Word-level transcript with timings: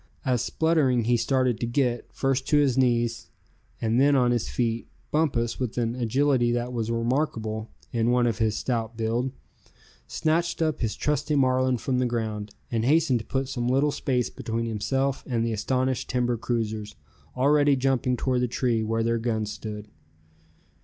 As 0.25 0.41
spluttering 0.41 1.03
he 1.03 1.15
started 1.15 1.59
to 1.59 1.67
get, 1.67 2.11
first 2.11 2.47
to 2.47 2.57
his 2.57 2.75
knees 2.75 3.27
and 3.79 4.01
then 4.01 4.15
on 4.15 4.31
his 4.31 4.49
feet, 4.49 4.87
Bumpus, 5.11 5.59
with 5.59 5.77
an 5.77 5.93
agility 5.93 6.51
that 6.53 6.73
was 6.73 6.89
remarkable 6.89 7.69
in 7.91 8.09
one 8.09 8.25
of 8.25 8.39
his 8.39 8.57
stout 8.57 8.97
build, 8.97 9.31
snatched 10.07 10.59
up 10.59 10.79
his 10.81 10.95
trusty 10.95 11.35
Marlin 11.35 11.77
from 11.77 11.99
the 11.99 12.07
ground, 12.07 12.49
and 12.71 12.83
hastened 12.83 13.19
to 13.19 13.25
put 13.27 13.47
some 13.47 13.67
little 13.67 13.91
space 13.91 14.31
between 14.31 14.65
himself 14.65 15.23
and 15.27 15.45
the 15.45 15.53
astonished 15.53 16.09
timber 16.09 16.35
cruisers, 16.35 16.95
already 17.37 17.75
jumping 17.75 18.17
toward 18.17 18.41
the 18.41 18.47
tree 18.47 18.81
where 18.81 19.03
their 19.03 19.19
guns 19.19 19.51
stood. 19.51 19.87